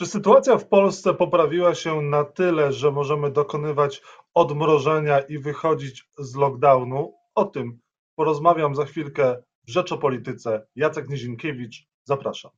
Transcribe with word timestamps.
Czy 0.00 0.06
sytuacja 0.06 0.58
w 0.58 0.66
Polsce 0.66 1.14
poprawiła 1.14 1.74
się 1.74 2.02
na 2.02 2.24
tyle, 2.24 2.72
że 2.72 2.90
możemy 2.90 3.30
dokonywać 3.30 4.02
odmrożenia 4.34 5.20
i 5.20 5.38
wychodzić 5.38 6.08
z 6.18 6.36
lockdownu? 6.36 7.14
O 7.34 7.44
tym 7.44 7.78
porozmawiam 8.14 8.74
za 8.74 8.84
chwilkę 8.84 9.42
w 9.66 9.70
Rzecz 9.70 9.92
o 9.92 9.98
Polityce. 9.98 10.66
Jacek 10.76 11.08
Nizinkiewicz, 11.08 11.86
zapraszam. 12.04 12.50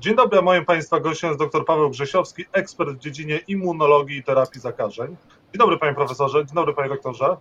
Dzień 0.00 0.16
dobry, 0.16 0.38
a 0.38 0.42
moim 0.42 0.64
Państwa 0.64 1.00
gościem 1.00 1.30
jest 1.30 1.40
dr 1.40 1.64
Paweł 1.64 1.90
Grzesiowski, 1.90 2.44
ekspert 2.52 2.90
w 2.90 2.98
dziedzinie 2.98 3.40
immunologii 3.48 4.16
i 4.18 4.24
terapii 4.24 4.60
zakażeń. 4.60 5.16
Dzień 5.52 5.58
dobry 5.58 5.78
Panie 5.78 5.94
Profesorze, 5.94 6.46
dzień 6.46 6.54
dobry 6.54 6.74
Panie 6.74 6.88
Doktorze. 6.88 7.36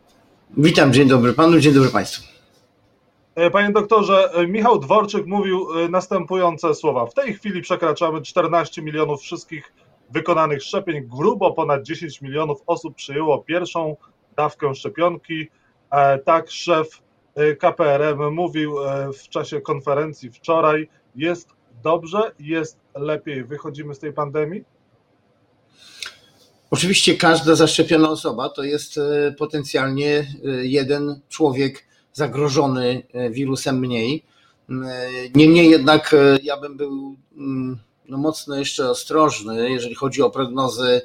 Witam, 0.57 0.93
dzień 0.93 1.07
dobry 1.07 1.33
Panu, 1.33 1.59
dzień 1.59 1.73
dobry 1.73 1.89
Państwu. 1.89 2.40
E, 3.35 3.49
panie 3.49 3.71
doktorze, 3.71 4.33
e, 4.33 4.47
Michał 4.47 4.79
Dworczyk 4.79 5.25
mówił 5.25 5.79
e, 5.79 5.89
następujące 5.89 6.75
słowa. 6.75 7.05
W 7.05 7.13
tej 7.13 7.33
chwili 7.33 7.61
przekraczamy 7.61 8.21
14 8.21 8.81
milionów 8.81 9.21
wszystkich 9.21 9.73
wykonanych 10.09 10.63
szczepień. 10.63 11.07
Grubo 11.07 11.51
ponad 11.53 11.83
10 11.83 12.21
milionów 12.21 12.61
osób 12.67 12.95
przyjęło 12.95 13.43
pierwszą 13.43 13.95
dawkę 14.35 14.75
szczepionki. 14.75 15.49
Tak 16.25 16.51
szef 16.51 17.01
KPRM 17.59 18.33
mówił 18.33 18.75
w 19.23 19.29
czasie 19.29 19.61
konferencji 19.61 20.31
wczoraj. 20.31 20.89
Jest 21.15 21.49
dobrze, 21.83 22.31
jest 22.39 22.79
lepiej. 22.95 23.43
Wychodzimy 23.43 23.95
z 23.95 23.99
tej 23.99 24.13
pandemii? 24.13 24.63
Oczywiście 26.71 27.15
każda 27.15 27.55
zaszczepiona 27.55 28.09
osoba 28.09 28.49
to 28.49 28.63
jest 28.63 28.99
potencjalnie 29.37 30.27
jeden 30.63 31.21
człowiek 31.29 31.90
zagrożony 32.13 33.03
e, 33.13 33.29
wirusem 33.29 33.79
mniej. 33.79 34.23
E, 34.69 34.75
niemniej 35.35 35.69
jednak 35.69 36.13
e, 36.13 36.37
ja 36.43 36.57
bym 36.57 36.77
był 36.77 37.15
mm, 37.37 37.77
no 38.09 38.17
mocno 38.17 38.55
jeszcze 38.55 38.89
ostrożny, 38.89 39.71
jeżeli 39.71 39.95
chodzi 39.95 40.21
o 40.21 40.29
prognozy 40.29 41.01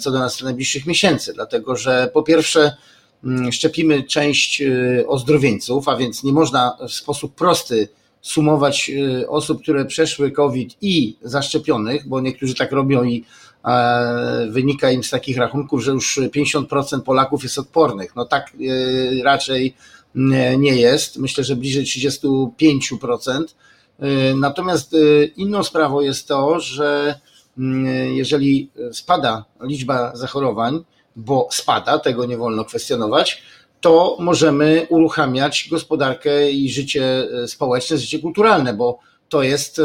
co 0.00 0.10
do 0.10 0.18
najbliższych 0.44 0.86
miesięcy, 0.86 1.32
dlatego 1.34 1.76
że 1.76 2.10
po 2.14 2.22
pierwsze 2.22 2.76
mm, 3.24 3.52
szczepimy 3.52 4.02
część 4.02 4.62
ozdrowieńców, 5.06 5.88
a 5.88 5.96
więc 5.96 6.24
nie 6.24 6.32
można 6.32 6.76
w 6.88 6.92
sposób 6.92 7.34
prosty 7.34 7.88
sumować 8.20 8.90
osób, 9.28 9.62
które 9.62 9.84
przeszły 9.84 10.30
COVID 10.30 10.76
i 10.80 11.16
zaszczepionych, 11.22 12.08
bo 12.08 12.20
niektórzy 12.20 12.54
tak 12.54 12.72
robią 12.72 13.04
i 13.04 13.24
wynika 14.48 14.90
im 14.90 15.04
z 15.04 15.10
takich 15.10 15.36
rachunków, 15.36 15.82
że 15.82 15.92
już 15.92 16.18
50% 16.18 17.00
Polaków 17.02 17.42
jest 17.42 17.58
odpornych. 17.58 18.16
No 18.16 18.24
tak 18.24 18.52
raczej 19.24 19.74
nie 20.58 20.76
jest. 20.76 21.16
Myślę, 21.16 21.44
że 21.44 21.56
bliżej 21.56 21.84
35%. 21.84 23.44
Y, 24.02 24.34
natomiast 24.36 24.94
y, 24.94 25.32
inną 25.36 25.62
sprawą 25.62 26.00
jest 26.00 26.28
to, 26.28 26.60
że 26.60 27.20
mm, 27.58 27.86
jeżeli 28.14 28.70
spada 28.92 29.44
liczba 29.60 30.16
zachorowań, 30.16 30.84
bo 31.16 31.48
spada, 31.52 31.98
tego 31.98 32.26
nie 32.26 32.36
wolno 32.36 32.64
kwestionować, 32.64 33.42
to 33.80 34.16
możemy 34.20 34.86
uruchamiać 34.88 35.68
gospodarkę 35.70 36.50
i 36.50 36.70
życie 36.70 37.28
y, 37.44 37.48
społeczne, 37.48 37.98
życie 37.98 38.18
kulturalne, 38.18 38.74
bo 38.74 38.98
to 39.28 39.42
jest 39.42 39.80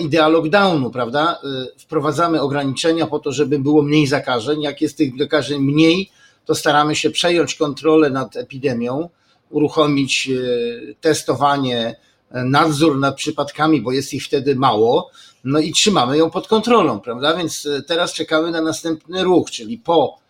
idea 0.00 0.28
lockdownu, 0.28 0.90
prawda? 0.90 1.40
Wprowadzamy 1.78 2.40
ograniczenia 2.40 3.06
po 3.06 3.18
to, 3.18 3.32
żeby 3.32 3.58
było 3.58 3.82
mniej 3.82 4.06
zakażeń. 4.06 4.62
Jak 4.62 4.80
jest 4.80 4.98
tych 4.98 5.18
zakażeń 5.18 5.62
mniej, 5.62 6.10
to 6.44 6.54
staramy 6.54 6.96
się 6.96 7.10
przejąć 7.10 7.54
kontrolę 7.54 8.10
nad 8.10 8.36
epidemią 8.36 9.08
uruchomić 9.50 10.30
e, 10.30 10.94
testowanie, 11.00 11.96
e, 12.30 12.44
nadzór 12.44 12.98
nad 12.98 13.16
przypadkami, 13.16 13.80
bo 13.80 13.92
jest 13.92 14.14
ich 14.14 14.24
wtedy 14.24 14.56
mało, 14.56 15.10
no 15.44 15.58
i 15.58 15.72
trzymamy 15.72 16.18
ją 16.18 16.30
pod 16.30 16.48
kontrolą, 16.48 17.00
prawda? 17.00 17.36
Więc 17.36 17.66
e, 17.66 17.82
teraz 17.82 18.12
czekamy 18.12 18.50
na 18.50 18.60
następny 18.60 19.24
ruch, 19.24 19.50
czyli 19.50 19.78
po 19.78 20.26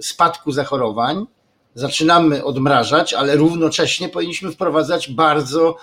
spadku 0.00 0.52
zachorowań 0.52 1.26
zaczynamy 1.74 2.44
odmrażać, 2.44 3.14
ale 3.14 3.36
równocześnie 3.36 4.08
powinniśmy 4.08 4.52
wprowadzać 4.52 5.10
bardzo 5.10 5.76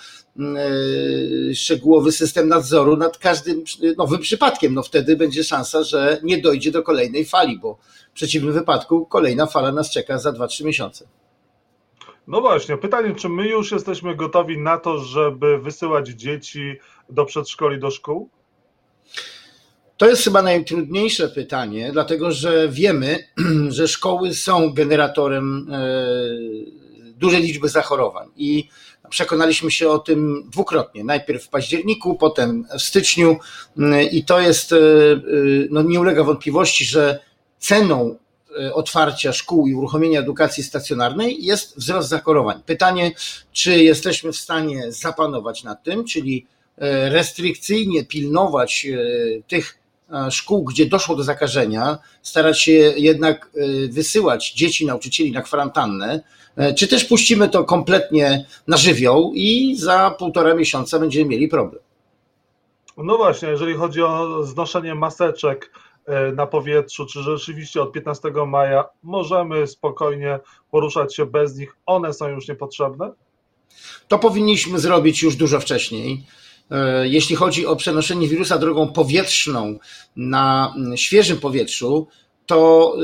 szczegółowy 1.53 2.12
system 2.12 2.47
nadzoru 2.47 2.97
nad 2.97 3.17
każdym 3.17 3.63
nowym 3.97 4.19
przypadkiem. 4.19 4.73
No 4.73 4.83
wtedy 4.83 5.16
będzie 5.16 5.44
szansa, 5.44 5.83
że 5.83 6.19
nie 6.23 6.41
dojdzie 6.41 6.72
do 6.72 6.83
kolejnej 6.83 7.25
fali, 7.25 7.59
bo 7.59 7.78
w 8.12 8.13
przeciwnym 8.13 8.53
wypadku 8.53 9.06
kolejna 9.06 9.45
fala 9.45 9.72
nas 9.72 9.89
czeka 9.89 10.17
za 10.17 10.31
2-3 10.31 10.66
miesiące. 10.66 11.07
No 12.28 12.41
właśnie, 12.41 12.78
pytanie, 12.78 13.16
czy 13.16 13.30
my 13.30 13.47
już 13.47 13.72
jesteśmy 13.72 14.16
gotowi 14.16 14.57
na 14.57 14.78
to, 14.78 15.00
żeby 15.00 15.57
wysyłać 15.57 16.07
dzieci 16.07 16.75
do 17.09 17.25
przedszkoli, 17.25 17.80
do 17.80 17.91
szkół? 17.91 18.30
To 19.97 20.07
jest 20.09 20.24
chyba 20.24 20.41
najtrudniejsze 20.41 21.30
pytanie, 21.30 21.90
dlatego 21.94 22.31
że 22.31 22.69
wiemy, 22.69 23.19
że 23.69 23.88
szkoły 23.88 24.34
są 24.34 24.74
generatorem 24.74 25.68
e, 25.72 25.97
dużej 27.13 27.41
liczby 27.41 27.69
zachorowań 27.69 28.28
i 28.38 28.69
przekonaliśmy 29.09 29.72
się 29.72 29.90
o 29.90 30.00
tym 30.00 30.50
dwukrotnie. 30.50 31.03
Najpierw 31.03 31.44
w 31.44 31.50
październiku, 31.50 32.16
potem 32.16 32.66
w 32.78 32.81
styczniu 32.81 33.38
i 34.12 34.25
to 34.25 34.40
jest, 34.40 34.74
e, 34.74 34.78
e, 34.78 34.80
no 35.69 35.81
nie 35.81 36.00
ulega 36.00 36.24
wątpliwości, 36.24 36.86
że 36.86 37.19
ceną 37.59 38.16
E, 38.16 38.28
otwarcia 38.73 39.33
szkół 39.33 39.67
i 39.67 39.73
uruchomienia 39.73 40.19
edukacji 40.19 40.63
stacjonarnej 40.63 41.45
jest 41.45 41.77
wzrost 41.77 42.09
zachorowań. 42.09 42.61
Pytanie, 42.65 43.11
czy 43.51 43.83
jesteśmy 43.83 44.31
w 44.31 44.37
stanie 44.37 44.91
zapanować 44.91 45.63
nad 45.63 45.83
tym, 45.83 46.05
czyli 46.05 46.45
e, 46.77 47.09
restrykcyjnie 47.09 48.05
pilnować 48.05 48.85
e, 48.85 48.97
tych 49.47 49.79
szkół, 50.29 50.63
gdzie 50.63 50.85
doszło 50.85 51.15
do 51.15 51.23
zakażenia, 51.23 51.97
starać 52.21 52.61
się 52.61 52.71
jednak 52.97 53.51
wysyłać 53.89 54.53
dzieci, 54.53 54.85
nauczycieli 54.85 55.31
na 55.31 55.41
kwarantannę, 55.41 56.21
czy 56.77 56.87
też 56.87 57.05
puścimy 57.05 57.49
to 57.49 57.63
kompletnie 57.63 58.45
na 58.67 58.77
żywioł 58.77 59.31
i 59.35 59.75
za 59.75 60.15
półtora 60.19 60.53
miesiąca 60.53 60.99
będziemy 60.99 61.25
mieli 61.25 61.47
problem. 61.47 61.81
No 62.97 63.17
właśnie, 63.17 63.49
jeżeli 63.49 63.73
chodzi 63.73 64.01
o 64.01 64.43
znoszenie 64.43 64.95
maseczek, 64.95 65.71
E, 65.71 65.88
na 66.35 66.47
powietrzu, 66.47 67.05
czy 67.05 67.23
rzeczywiście 67.23 67.81
od 67.81 67.91
15 67.91 68.31
maja 68.47 68.85
możemy 69.03 69.67
spokojnie 69.67 70.39
poruszać 70.71 71.15
się 71.15 71.25
bez 71.25 71.57
nich, 71.57 71.75
one 71.85 72.13
są 72.13 72.27
już 72.27 72.47
niepotrzebne? 72.47 73.11
To 74.07 74.19
powinniśmy 74.19 74.79
zrobić 74.79 75.23
już 75.23 75.35
dużo 75.35 75.59
wcześniej. 75.59 76.23
E, 76.71 77.07
jeśli 77.07 77.35
chodzi 77.35 77.65
o 77.65 77.75
przenoszenie 77.75 78.27
wirusa 78.27 78.57
drogą 78.57 78.93
powietrzną 78.93 79.79
na 80.15 80.73
świeżym 80.95 81.37
powietrzu, 81.37 82.07
to 82.49 82.95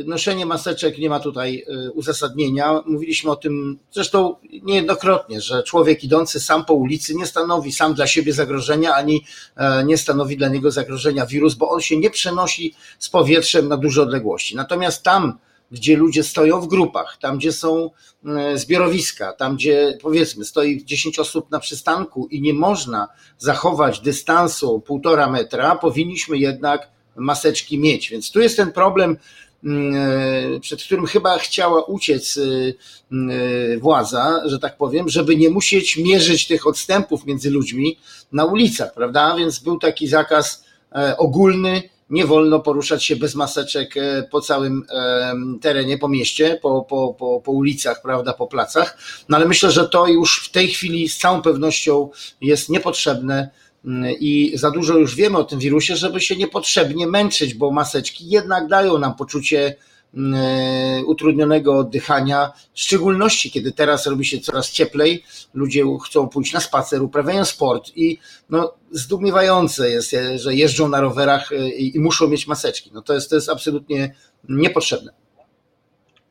y, 0.00 0.04
noszenie 0.06 0.46
maseczek 0.46 0.98
nie 0.98 1.08
ma 1.08 1.20
tutaj 1.20 1.64
y, 1.86 1.92
uzasadnienia. 1.92 2.82
Mówiliśmy 2.86 3.30
o 3.30 3.36
tym 3.36 3.78
zresztą 3.92 4.36
niejednokrotnie, 4.62 5.40
że 5.40 5.62
człowiek 5.62 6.04
idący 6.04 6.40
sam 6.40 6.64
po 6.64 6.74
ulicy 6.74 7.14
nie 7.14 7.26
stanowi 7.26 7.72
sam 7.72 7.94
dla 7.94 8.06
siebie 8.06 8.32
zagrożenia, 8.32 8.94
ani 8.94 9.24
e, 9.56 9.84
nie 9.84 9.98
stanowi 9.98 10.36
dla 10.36 10.48
niego 10.48 10.70
zagrożenia 10.70 11.26
wirus, 11.26 11.54
bo 11.54 11.70
on 11.70 11.80
się 11.80 11.96
nie 11.96 12.10
przenosi 12.10 12.74
z 12.98 13.08
powietrzem 13.08 13.68
na 13.68 13.76
duże 13.76 14.02
odległości. 14.02 14.56
Natomiast 14.56 15.02
tam, 15.02 15.38
gdzie 15.70 15.96
ludzie 15.96 16.22
stoją 16.22 16.60
w 16.60 16.68
grupach, 16.68 17.18
tam 17.20 17.38
gdzie 17.38 17.52
są 17.52 17.90
e, 18.26 18.58
zbiorowiska, 18.58 19.32
tam 19.32 19.56
gdzie 19.56 19.98
powiedzmy 20.02 20.44
stoi 20.44 20.84
10 20.84 21.18
osób 21.18 21.50
na 21.50 21.58
przystanku 21.60 22.28
i 22.30 22.40
nie 22.40 22.54
można 22.54 23.08
zachować 23.38 24.00
dystansu 24.00 24.80
półtora 24.80 25.30
metra, 25.30 25.76
powinniśmy 25.76 26.38
jednak 26.38 26.94
maseczki 27.16 27.78
mieć. 27.78 28.10
Więc 28.10 28.30
tu 28.30 28.40
jest 28.40 28.56
ten 28.56 28.72
problem, 28.72 29.16
mm, 29.64 29.94
e, 30.56 30.60
przed 30.60 30.82
którym 30.82 31.06
chyba 31.06 31.38
chciała 31.38 31.84
uciec 31.84 32.36
e, 32.36 32.42
e, 33.72 33.78
władza, 33.78 34.42
że 34.44 34.58
tak 34.58 34.76
powiem, 34.76 35.08
żeby 35.08 35.36
nie 35.36 35.50
musieć 35.50 35.96
mierzyć 35.96 36.46
tych 36.46 36.66
odstępów 36.66 37.26
między 37.26 37.50
ludźmi 37.50 37.98
na 38.32 38.44
ulicach, 38.44 38.94
prawda? 38.94 39.36
Więc 39.36 39.58
był 39.58 39.78
taki 39.78 40.06
zakaz 40.08 40.64
ogólny, 41.18 41.82
nie 42.10 42.26
wolno 42.26 42.60
poruszać 42.60 43.04
się 43.04 43.16
bez 43.16 43.34
maseczek 43.34 43.94
po 44.30 44.40
całym 44.40 44.86
terenie, 45.60 45.98
po 45.98 46.08
mieście, 46.08 46.58
po, 46.62 46.82
po, 46.82 47.14
po, 47.18 47.40
po 47.40 47.52
ulicach, 47.52 48.02
prawda, 48.02 48.32
po 48.32 48.46
placach. 48.46 48.98
No 49.28 49.36
ale 49.36 49.46
myślę, 49.46 49.70
że 49.70 49.88
to 49.88 50.06
już 50.06 50.48
w 50.48 50.52
tej 50.52 50.68
chwili 50.68 51.08
z 51.08 51.18
całą 51.18 51.42
pewnością 51.42 52.10
jest 52.40 52.68
niepotrzebne 52.68 53.50
i 54.20 54.52
za 54.54 54.70
dużo 54.70 54.98
już 54.98 55.14
wiemy 55.14 55.38
o 55.38 55.44
tym 55.44 55.58
wirusie, 55.58 55.96
żeby 55.96 56.20
się 56.20 56.36
niepotrzebnie 56.36 57.06
męczyć, 57.06 57.54
bo 57.54 57.70
maseczki 57.70 58.28
jednak 58.28 58.68
dają 58.68 58.98
nam 58.98 59.14
poczucie 59.14 59.76
mm, 60.14 60.34
e, 60.34 61.04
utrudnionego 61.04 61.78
oddychania, 61.78 62.52
w 62.74 62.80
szczególności 62.80 63.50
kiedy 63.50 63.72
teraz 63.72 64.06
robi 64.06 64.24
się 64.24 64.40
coraz 64.40 64.70
cieplej, 64.70 65.24
ludzie 65.54 65.84
chcą 66.06 66.28
pójść 66.28 66.52
na 66.52 66.60
spacer, 66.60 67.02
uprawiają 67.02 67.44
sport 67.44 67.90
i 67.96 68.18
no, 68.50 68.74
zdumiewające 68.90 69.90
jest, 69.90 70.16
że 70.36 70.54
jeżdżą 70.54 70.88
na 70.88 71.00
rowerach 71.00 71.52
e, 71.52 71.68
i 71.68 72.00
muszą 72.00 72.28
mieć 72.28 72.46
maseczki. 72.46 72.90
No 72.94 73.02
to 73.02 73.14
jest, 73.14 73.30
to 73.30 73.36
jest 73.36 73.48
absolutnie 73.48 74.14
niepotrzebne. 74.48 75.23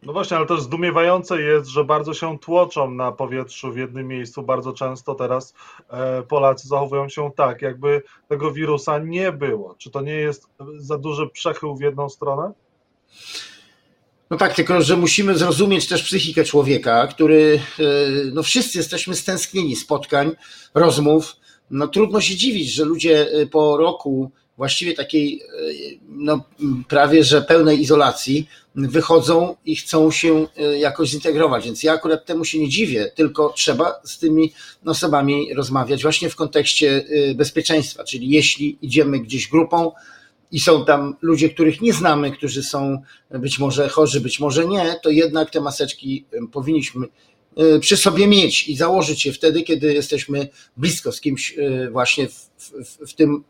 No 0.06 0.14
właśnie, 0.14 0.38
ale 0.38 0.46
też 0.46 0.62
zdumiewające 0.62 1.42
jest, 1.42 1.70
że 1.70 1.84
bardzo 1.84 2.14
się 2.14 2.40
tłoczą 2.40 2.92
na 2.92 3.12
powietrzu 3.12 3.72
w 3.72 3.78
jednym 3.78 4.08
miejscu. 4.08 4.44
Bardzo 4.44 4.74
często 4.74 5.16
teraz 5.16 5.54
e, 5.90 6.24
Polacy 6.24 6.68
zachowują 6.68 7.10
się 7.10 7.32
tak, 7.36 7.62
jakby 7.62 8.02
tego 8.28 8.52
wirusa 8.52 9.00
nie 9.00 9.32
było. 9.32 9.76
Czy 9.78 9.92
to 9.92 10.02
nie 10.02 10.14
jest 10.14 10.48
za 10.78 10.98
duży 10.98 11.30
przechył 11.30 11.76
w 11.76 11.82
jedną 11.82 12.10
stronę? 12.10 12.52
No 14.30 14.38
tak, 14.38 14.54
tylko 14.54 14.82
że 14.82 14.98
musimy 14.98 15.38
zrozumieć 15.38 15.88
też 15.88 16.04
psychikę 16.04 16.44
człowieka, 16.44 17.08
który, 17.08 17.60
e, 17.80 17.84
no 18.34 18.44
wszyscy 18.44 18.78
jesteśmy 18.78 19.16
stęsknieni 19.16 19.76
spotkań, 19.76 20.32
rozmów. 20.74 21.36
No 21.72 21.88
trudno 21.88 22.22
się 22.22 22.36
dziwić, 22.36 22.74
że 22.74 22.86
ludzie 22.86 23.32
e, 23.32 23.46
po 23.46 23.78
roku 23.78 24.32
właściwie 24.58 24.94
takiej 24.94 25.42
e, 25.42 25.48
no, 26.10 26.44
prawie 26.88 27.24
że 27.24 27.42
pełnej 27.42 27.82
izolacji 27.82 28.48
wychodzą 28.76 29.56
i 29.66 29.76
chcą 29.76 30.12
się 30.12 30.48
jakoś 30.80 31.10
zintegrować. 31.10 31.66
Więc 31.66 31.84
ja 31.84 31.94
akurat 31.94 32.26
temu 32.26 32.46
się 32.46 32.60
nie 32.60 32.70
dziwię, 32.70 33.12
tylko 33.16 33.50
trzeba 33.50 34.02
z 34.04 34.20
tymi 34.20 34.54
osobami 34.86 35.54
rozmawiać 35.54 36.02
właśnie 36.02 36.30
w 36.30 36.36
kontekście 36.36 37.06
bezpieczeństwa. 37.36 38.04
Czyli 38.04 38.30
jeśli 38.30 38.78
idziemy 38.82 39.20
gdzieś 39.20 39.48
grupą, 39.48 39.92
i 40.54 40.60
są 40.60 40.86
tam 40.86 41.16
ludzie, 41.22 41.50
których 41.50 41.82
nie 41.82 41.94
znamy, 41.94 42.32
którzy 42.32 42.64
są 42.64 43.02
być 43.32 43.60
może 43.60 43.90
chorzy, 43.90 44.22
być 44.22 44.40
może 44.40 44.66
nie, 44.68 44.96
to 45.04 45.10
jednak 45.10 45.50
te 45.50 45.62
maseczki 45.62 46.26
powinniśmy 46.52 47.08
e, 47.58 47.80
przy 47.80 47.98
sobie 47.98 48.28
mieć 48.28 48.68
i 48.70 48.76
założyć 48.76 49.26
je 49.26 49.34
wtedy, 49.34 49.64
kiedy 49.64 49.94
jesteśmy 49.94 50.48
blisko 50.78 51.12
z 51.12 51.22
kimś 51.22 51.58
e, 51.58 51.90
właśnie 51.92 52.28
w, 52.28 52.50
w, 52.58 53.12
w, 53.12 53.14
tym, 53.14 53.44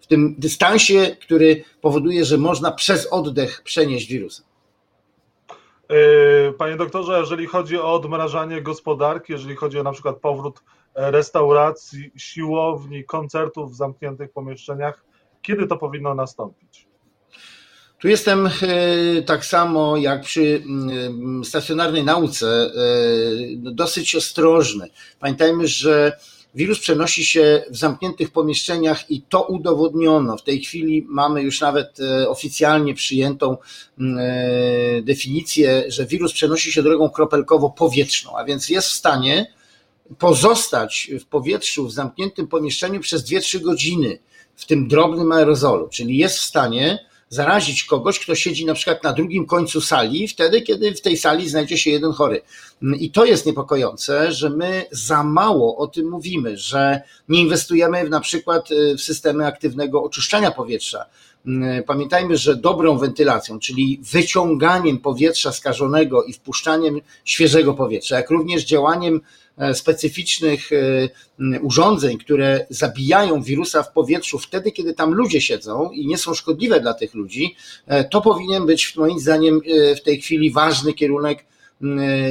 w 0.00 0.06
tym 0.06 0.34
dystansie, 0.38 1.16
który 1.20 1.64
powoduje, 1.80 2.24
że 2.24 2.38
można 2.38 2.72
przez 2.72 3.06
oddech 3.06 3.62
przenieść 3.62 4.08
wirusa. 4.08 4.42
E, 5.88 6.52
panie 6.52 6.76
doktorze, 6.76 7.20
jeżeli 7.20 7.46
chodzi 7.46 7.78
o 7.78 7.94
odmrażanie 7.94 8.62
gospodarki, 8.62 9.32
jeżeli 9.32 9.56
chodzi 9.56 9.78
o 9.78 9.82
na 9.82 9.92
przykład 9.92 10.16
powrót 10.16 10.60
restauracji, 10.94 12.10
siłowni, 12.16 13.04
koncertów 13.04 13.72
w 13.72 13.76
zamkniętych 13.76 14.32
pomieszczeniach, 14.32 15.04
kiedy 15.42 15.66
to 15.66 15.76
powinno 15.76 16.14
nastąpić? 16.14 16.88
Tu 17.98 18.08
jestem 18.08 18.46
e, 18.46 18.50
tak 19.22 19.44
samo 19.44 19.96
jak 19.96 20.22
przy 20.22 20.62
mm, 20.66 21.44
stacjonarnej 21.44 22.04
nauce 22.04 22.46
e, 22.46 22.70
dosyć 23.56 24.16
ostrożny. 24.16 24.88
Pamiętajmy, 25.20 25.66
że 25.66 26.18
wirus 26.54 26.80
przenosi 26.80 27.24
się 27.24 27.64
w 27.70 27.76
zamkniętych 27.76 28.30
pomieszczeniach 28.30 29.10
i 29.10 29.22
to 29.22 29.42
udowodniono. 29.42 30.36
W 30.36 30.42
tej 30.42 30.60
chwili 30.60 31.06
mamy 31.08 31.42
już 31.42 31.60
nawet 31.60 32.00
e, 32.00 32.28
oficjalnie 32.28 32.94
przyjętą 32.94 33.56
mm, 33.98 34.18
definicję, 35.04 35.84
że 35.88 36.06
wirus 36.06 36.32
przenosi 36.32 36.72
się 36.72 36.82
drogą 36.82 37.08
kropelkowo-powietrzną, 37.08 38.30
a 38.36 38.44
więc 38.44 38.68
jest 38.68 38.88
w 38.88 38.92
stanie 38.92 39.52
pozostać 40.18 41.10
w 41.20 41.26
powietrzu 41.26 41.86
w 41.86 41.92
zamkniętym 41.92 42.46
pomieszczeniu 42.46 43.00
przez 43.00 43.24
2-3 43.30 43.60
godziny 43.60 44.18
w 44.56 44.66
tym 44.66 44.88
drobnym 44.88 45.32
aerozolu, 45.32 45.88
czyli 45.88 46.18
jest 46.18 46.38
w 46.38 46.42
stanie 46.42 46.98
zarazić 47.28 47.84
kogoś, 47.84 48.20
kto 48.20 48.34
siedzi 48.34 48.66
na 48.66 48.74
przykład 48.74 49.04
na 49.04 49.12
drugim 49.12 49.46
końcu 49.46 49.80
sali, 49.80 50.28
wtedy, 50.28 50.62
kiedy 50.62 50.94
w 50.94 51.00
tej 51.00 51.16
sali 51.16 51.48
znajdzie 51.48 51.78
się 51.78 51.90
jeden 51.90 52.12
chory. 52.12 52.42
I 52.98 53.10
to 53.10 53.24
jest 53.24 53.46
niepokojące, 53.46 54.32
że 54.32 54.50
my 54.50 54.84
za 54.90 55.24
mało 55.24 55.76
o 55.76 55.86
tym 55.86 56.10
mówimy, 56.10 56.56
że 56.56 57.00
nie 57.28 57.40
inwestujemy 57.40 58.08
na 58.08 58.20
przykład 58.20 58.70
y, 58.70 58.94
w 58.96 59.00
systemy 59.00 59.46
aktywnego 59.46 60.02
oczyszczania 60.02 60.50
powietrza. 60.50 61.04
Pamiętajmy, 61.86 62.36
że 62.36 62.56
dobrą 62.56 62.98
wentylacją, 62.98 63.58
czyli 63.58 64.00
wyciąganiem 64.12 64.98
powietrza 64.98 65.52
skażonego 65.52 66.24
i 66.24 66.32
wpuszczaniem 66.32 67.00
świeżego 67.24 67.74
powietrza, 67.74 68.16
jak 68.16 68.30
również 68.30 68.64
działaniem 68.64 69.20
specyficznych 69.74 70.70
e, 70.72 71.60
urządzeń, 71.60 72.18
które 72.18 72.66
zabijają 72.70 73.42
wirusa 73.42 73.82
w 73.82 73.92
powietrzu 73.92 74.38
wtedy, 74.38 74.72
kiedy 74.72 74.94
tam 74.94 75.14
ludzie 75.14 75.40
siedzą 75.40 75.90
i 75.90 76.06
nie 76.06 76.18
są 76.18 76.34
szkodliwe 76.34 76.80
dla 76.80 76.94
tych 76.94 77.14
ludzi, 77.14 77.56
e, 77.86 78.04
to 78.04 78.20
powinien 78.20 78.66
być 78.66 78.96
moim 78.96 79.18
zdaniem 79.18 79.60
w 79.96 80.00
tej 80.00 80.20
chwili 80.20 80.50
ważny 80.50 80.92
kierunek 80.92 81.44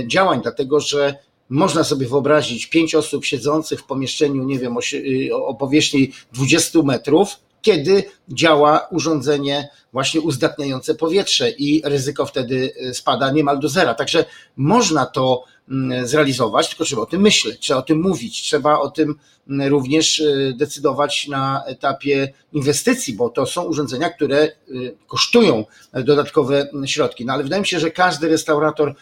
działań, 0.08 0.40
dlatego 0.44 0.80
że 0.80 1.16
można 1.50 1.84
sobie 1.84 2.08
wyobrazić 2.08 2.66
pięć 2.66 2.96
osób 2.96 3.26
siedzących 3.26 3.80
w 3.80 3.84
pomieszczeniu, 3.84 4.44
nie 4.44 4.60
wiem, 4.60 4.78
o, 4.78 4.82
o 5.46 5.56
powierzchni 5.56 6.12
20 6.34 6.82
metrów, 6.84 7.30
kiedy 7.62 8.04
działa 8.30 8.88
urządzenie 8.92 9.70
właśnie 9.94 10.22
uzdatniające 10.22 10.96
powietrze 10.96 11.50
i 11.50 11.82
ryzyko 11.86 12.26
wtedy 12.26 12.72
spada 12.94 13.32
niemal 13.32 13.60
do 13.60 13.70
zera. 13.70 13.94
Także 13.94 14.26
można 14.58 15.06
to 15.06 15.44
zrealizować, 16.04 16.70
tylko 16.70 16.86
trzeba 16.86 17.02
o 17.02 17.06
tym 17.06 17.22
myśleć, 17.22 17.60
trzeba 17.60 17.80
o 17.80 17.84
tym 17.84 18.02
mówić, 18.02 18.42
trzeba 18.42 18.80
o 18.80 18.92
tym 18.92 19.16
mm, 19.50 19.68
również 19.68 20.20
y, 20.20 20.54
decydować 20.58 21.28
na 21.28 21.64
etapie 21.66 22.34
inwestycji, 22.54 23.14
bo 23.14 23.30
to 23.30 23.46
są 23.46 23.64
urządzenia, 23.64 24.10
które 24.10 24.52
y, 24.70 24.96
kosztują 25.08 25.66
dodatkowe 25.94 26.68
środki. 26.86 27.26
No 27.26 27.34
ale 27.34 27.44
wydaje 27.44 27.62
mi 27.62 27.68
się, 27.68 27.80
że 27.80 27.92
każdy 27.92 28.28
restaurator 28.28 28.96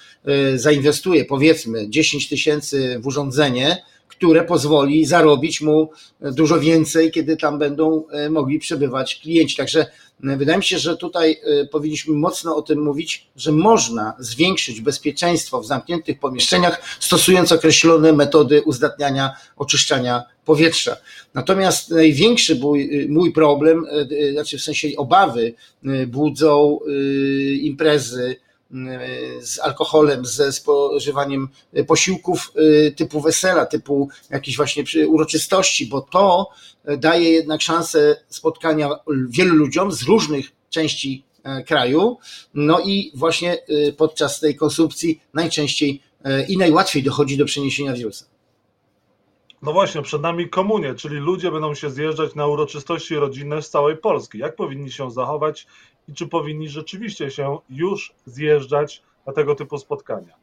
y, 0.53 0.59
zainwestuje 0.59 1.25
powiedzmy 1.25 1.89
10 1.89 2.29
tysięcy 2.29 2.99
w 2.99 3.07
urządzenie, 3.07 3.83
które 4.07 4.43
pozwoli 4.43 5.05
zarobić 5.05 5.61
mu 5.61 5.89
dużo 6.21 6.59
więcej, 6.59 7.11
kiedy 7.11 7.37
tam 7.37 7.59
będą 7.59 8.03
mogli 8.29 8.59
przebywać 8.59 9.15
klienci. 9.15 9.55
Także 9.55 9.85
Wydaje 10.19 10.57
mi 10.57 10.63
się, 10.63 10.79
że 10.79 10.97
tutaj 10.97 11.41
powinniśmy 11.71 12.13
mocno 12.13 12.55
o 12.55 12.61
tym 12.61 12.83
mówić, 12.83 13.27
że 13.35 13.51
można 13.51 14.13
zwiększyć 14.19 14.81
bezpieczeństwo 14.81 15.61
w 15.61 15.65
zamkniętych 15.65 16.19
pomieszczeniach, 16.19 16.81
stosując 16.99 17.51
określone 17.51 18.13
metody 18.13 18.61
uzdatniania, 18.61 19.35
oczyszczania 19.57 20.23
powietrza. 20.45 20.97
Natomiast 21.33 21.91
największy 21.91 22.55
mój, 22.55 23.07
mój 23.09 23.31
problem, 23.31 23.85
znaczy 24.31 24.57
w 24.57 24.61
sensie 24.61 24.87
obawy, 24.97 25.53
budzą 26.07 26.79
imprezy, 27.61 28.35
z 29.41 29.59
alkoholem, 29.59 30.25
ze 30.25 30.51
spożywaniem 30.51 31.49
posiłków 31.87 32.53
typu 32.95 33.21
wesela, 33.21 33.65
typu 33.65 34.09
jakichś 34.29 34.57
właśnie 34.57 34.83
uroczystości, 35.07 35.85
bo 35.85 36.01
to 36.01 36.49
daje 36.97 37.31
jednak 37.31 37.61
szansę 37.61 38.15
spotkania 38.29 38.89
wielu 39.29 39.55
ludziom 39.55 39.91
z 39.91 40.03
różnych 40.03 40.51
części 40.75 41.23
e, 41.43 41.63
kraju. 41.63 42.17
No 42.53 42.79
i 42.79 43.11
właśnie 43.15 43.53
e, 43.53 43.91
podczas 43.91 44.39
tej 44.39 44.55
konsumpcji 44.55 45.21
najczęściej 45.33 46.01
e, 46.23 46.45
i 46.45 46.57
najłatwiej 46.57 47.03
dochodzi 47.03 47.37
do 47.37 47.45
przeniesienia 47.45 47.93
wirusa. 47.93 48.25
No 49.61 49.73
właśnie, 49.73 50.01
przed 50.01 50.21
nami 50.21 50.49
komunie, 50.49 50.95
czyli 50.95 51.15
ludzie 51.15 51.51
będą 51.51 51.75
się 51.75 51.89
zjeżdżać 51.89 52.35
na 52.35 52.47
uroczystości 52.47 53.15
rodzinne 53.15 53.61
z 53.61 53.69
całej 53.69 53.97
Polski. 53.97 54.37
Jak 54.37 54.55
powinni 54.55 54.91
się 54.91 55.11
zachować 55.11 55.67
i 56.07 56.13
czy 56.13 56.27
powinni 56.27 56.69
rzeczywiście 56.69 57.31
się 57.31 57.57
już 57.69 58.13
zjeżdżać 58.25 59.01
na 59.27 59.33
tego 59.33 59.55
typu 59.55 59.77
spotkania? 59.77 60.33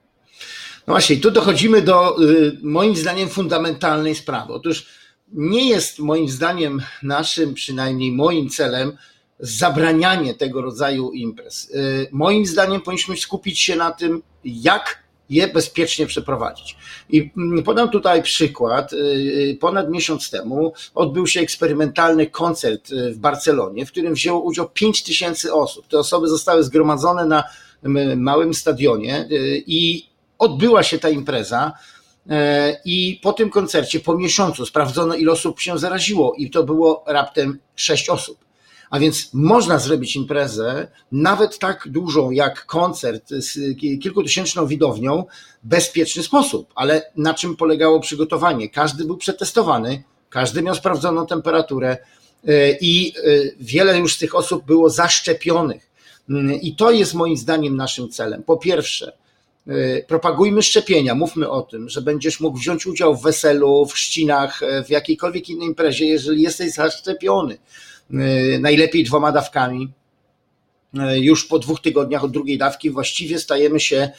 No 0.87 0.95
właśnie, 0.95 1.17
tu 1.17 1.31
dochodzimy 1.31 1.83
do 1.83 2.23
y, 2.23 2.59
moim 2.63 2.97
zdaniem 2.97 3.29
fundamentalnej 3.29 4.15
sprawy. 4.15 4.53
Otóż 4.53 4.87
nie 5.33 5.69
jest 5.69 5.99
moim 5.99 6.29
zdaniem 6.29 6.83
naszym, 7.03 7.55
przynajmniej 7.55 8.13
moim 8.13 8.49
celem, 8.49 8.93
zabranianie 9.39 10.35
tego 10.35 10.63
rodzaju 10.63 11.13
imprez. 11.13 11.71
Y, 11.71 12.09
moim 12.13 12.47
zdaniem 12.47 12.81
powinniśmy 12.81 13.17
skupić 13.17 13.61
się 13.61 13.77
na 13.77 13.91
tym, 13.91 14.23
jak 14.45 15.02
je 15.33 15.49
bezpiecznie 15.49 16.07
przeprowadzić. 16.07 16.77
I 17.11 17.31
mm, 17.37 17.62
podam 17.62 17.91
tutaj 17.91 18.23
przykład. 18.23 18.93
Y, 18.93 19.57
ponad 19.61 19.91
miesiąc 19.91 20.31
temu 20.31 20.73
odbył 20.95 21.27
się 21.27 21.41
eksperymentalny 21.41 22.27
koncert 22.27 22.91
w 22.91 23.19
Barcelonie, 23.19 23.87
w 23.87 23.91
którym 23.91 24.15
wzięło 24.15 24.41
udział 24.41 24.69
5 24.69 25.03
tysięcy 25.03 25.55
osób. 25.55 25.87
Te 25.89 25.99
osoby 25.99 26.29
zostały 26.29 26.65
zgromadzone 26.65 27.25
na 27.25 27.45
małym 28.17 28.55
stadionie 28.55 29.29
y, 29.31 29.62
i 29.67 30.07
odbyła 30.39 30.83
się 30.83 30.99
ta 30.99 31.09
impreza. 31.09 31.73
I 32.85 33.21
po 33.23 33.33
tym 33.33 33.51
koncercie, 33.51 34.01
po 34.01 34.19
miesiącu, 34.19 34.67
sprawdzono, 34.67 35.15
ile 35.15 35.33
osób 35.33 35.61
się 35.61 35.79
zaraziło, 35.79 36.35
i 36.39 36.51
to 36.51 36.65
było 36.65 37.05
raptem 37.07 37.59
sześć 37.77 38.09
osób. 38.09 38.39
A 38.93 38.99
więc 38.99 39.31
można 39.35 39.79
zrobić 39.79 40.17
imprezę, 40.17 40.89
nawet 41.13 41.59
tak 41.59 41.89
dużą 41.89 42.31
jak 42.31 42.67
koncert 42.67 43.31
z 43.31 43.79
kilkutysięczną 43.79 44.67
widownią, 44.67 45.25
bezpieczny 45.63 46.23
sposób. 46.23 46.73
Ale 46.75 47.11
na 47.17 47.35
czym 47.35 47.57
polegało 47.57 48.01
przygotowanie? 48.01 48.69
Każdy 48.69 49.05
był 49.05 49.17
przetestowany, 49.17 50.03
każdy 50.31 50.63
miał 50.63 50.75
sprawdzoną 50.75 51.27
temperaturę 51.27 51.97
e, 52.49 52.79
i 52.81 53.13
e, 53.17 53.21
wiele 53.61 53.99
już 53.99 54.15
z 54.15 54.19
tych 54.19 54.35
osób 54.35 54.65
było 54.65 54.91
zaszczepionych. 54.91 55.91
Mm, 56.31 56.61
I 56.61 56.77
to 56.77 56.91
jest 56.91 57.15
moim 57.15 57.37
zdaniem 57.37 57.77
naszym 57.77 58.09
celem. 58.09 58.43
Po 58.43 58.57
pierwsze, 58.57 59.13
E, 59.67 60.03
propagujmy 60.03 60.63
szczepienia, 60.63 61.15
mówmy 61.15 61.51
o 61.51 61.63
tym, 61.63 61.89
że 61.89 62.03
będziesz 62.03 62.41
mógł 62.41 62.59
wziąć 62.59 62.87
udział 62.87 63.17
w 63.17 63.23
weselu, 63.23 63.87
w 63.87 63.93
chrzcinach, 63.93 64.63
e, 64.63 64.85
w 64.85 64.91
jakiejkolwiek 64.91 65.49
innej 65.49 65.69
imprezie, 65.69 66.07
jeżeli 66.07 66.43
jesteś 66.43 66.73
zaszczepiony. 66.73 67.59
E, 68.12 68.59
najlepiej 68.59 69.04
dwoma 69.04 69.33
dawkami. 69.33 69.88
już 71.14 71.47
po 71.47 71.59
dwóch 71.59 71.81
tygodniach 71.81 72.25
od 72.25 72.31
drugiej 72.31 72.59
dawki 72.59 72.90
właściwie 72.90 73.38
stajemy 73.38 73.81
się 73.81 74.11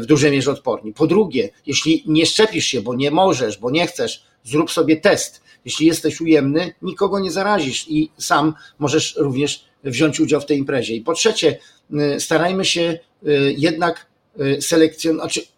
w 0.00 0.06
dużej 0.06 0.32
mierze 0.32 0.50
odporni. 0.50 0.92
Po 0.92 1.06
drugie, 1.06 1.50
jeśli 1.66 2.04
nie 2.06 2.26
szczepisz 2.26 2.66
się, 2.66 2.82
bo 2.82 2.94
nie 2.94 3.10
możesz, 3.10 3.58
bo 3.58 3.70
nie 3.70 3.86
chcesz, 3.86 4.24
zrób 4.44 4.70
sobie 4.70 4.96
test. 4.96 5.42
Jeśli 5.64 5.86
jesteś 5.86 6.20
ujemny, 6.20 6.74
nikogo 6.82 7.20
nie 7.20 7.30
zarazisz 7.30 7.88
i 7.88 8.10
sam 8.18 8.54
możesz 8.78 9.16
również 9.16 9.64
wziąć 9.84 10.20
udział 10.20 10.40
w 10.40 10.46
tej 10.46 10.58
imprezie. 10.58 10.94
I 10.94 11.00
po 11.00 11.14
trzecie, 11.14 11.58
starajmy 12.18 12.64
się 12.64 12.98
jednak 13.56 14.06
selekcjonować, 14.60 15.34
znaczy 15.34 15.52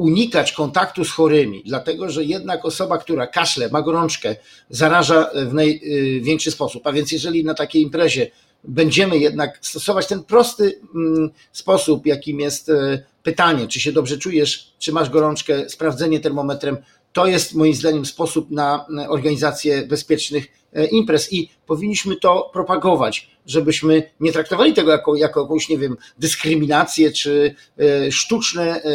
unikać 0.00 0.52
kontaktu 0.52 1.04
z 1.04 1.10
chorymi, 1.10 1.62
dlatego 1.66 2.10
że 2.10 2.24
jednak 2.24 2.64
osoba, 2.64 2.98
która 2.98 3.26
kaszle, 3.26 3.68
ma 3.68 3.82
gorączkę, 3.82 4.36
zaraża 4.70 5.30
w 5.34 5.54
największy 5.54 6.50
sposób. 6.50 6.86
A 6.86 6.92
więc 6.92 7.12
jeżeli 7.12 7.44
na 7.44 7.54
takiej 7.54 7.82
imprezie 7.82 8.30
będziemy 8.64 9.18
jednak 9.18 9.58
stosować 9.62 10.06
ten 10.06 10.22
prosty 10.22 10.80
mm, 10.94 11.30
sposób, 11.52 12.06
jakim 12.06 12.40
jest 12.40 12.68
e, 12.68 13.02
pytanie, 13.22 13.68
czy 13.68 13.80
się 13.80 13.92
dobrze 13.92 14.18
czujesz, 14.18 14.72
czy 14.78 14.92
masz 14.92 15.10
gorączkę, 15.10 15.68
sprawdzenie 15.68 16.20
termometrem, 16.20 16.76
to 17.12 17.26
jest 17.26 17.54
moim 17.54 17.74
zdaniem 17.74 18.06
sposób 18.06 18.50
na 18.50 18.86
organizację 19.08 19.86
bezpiecznych 19.86 20.46
e, 20.72 20.86
imprez 20.86 21.32
i 21.32 21.50
powinniśmy 21.66 22.16
to 22.16 22.50
propagować, 22.52 23.30
żebyśmy 23.46 24.10
nie 24.20 24.32
traktowali 24.32 24.74
tego 24.74 24.90
jako, 24.90 25.16
jako 25.16 25.40
jakąś, 25.40 25.68
nie 25.68 25.78
wiem, 25.78 25.96
dyskryminację 26.18 27.12
czy 27.12 27.54
e, 27.78 28.12
sztuczne 28.12 28.82
e, 28.82 28.90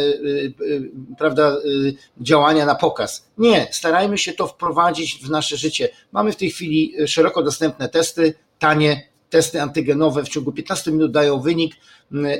prawda, 1.18 1.56
działania 2.20 2.66
na 2.66 2.74
pokaz. 2.74 3.26
Nie, 3.38 3.68
starajmy 3.70 4.18
się 4.18 4.32
to 4.32 4.46
wprowadzić 4.46 5.18
w 5.22 5.30
nasze 5.30 5.56
życie. 5.56 5.88
Mamy 6.12 6.32
w 6.32 6.36
tej 6.36 6.50
chwili 6.50 6.94
szeroko 7.06 7.42
dostępne 7.42 7.88
testy, 7.88 8.34
tanie, 8.58 9.08
testy 9.30 9.62
antygenowe 9.62 10.24
w 10.24 10.28
ciągu 10.28 10.52
15 10.52 10.92
minut 10.92 11.12
dają 11.12 11.40
wynik 11.40 11.74